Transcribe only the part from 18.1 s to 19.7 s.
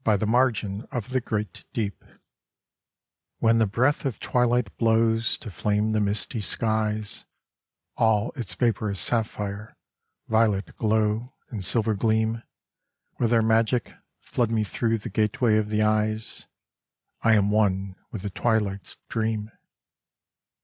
the twilight's dream.